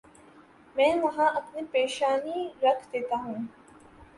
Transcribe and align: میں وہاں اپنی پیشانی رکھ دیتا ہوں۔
میں 0.75 0.93
وہاں 1.01 1.27
اپنی 1.35 1.61
پیشانی 1.71 2.47
رکھ 2.63 2.87
دیتا 2.93 3.15
ہوں۔ 3.23 3.45